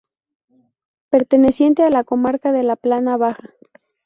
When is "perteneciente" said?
1.11-1.83